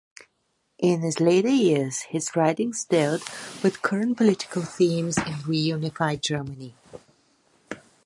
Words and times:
In 0.79 1.01
his 1.03 1.19
later 1.19 1.47
years, 1.49 2.01
his 2.09 2.35
writings 2.35 2.85
dealt 2.85 3.21
with 3.61 3.83
current 3.83 4.17
political 4.17 4.63
themes 4.63 5.19
in 5.19 5.35
reunified 5.45 6.21
Germany. 6.23 6.73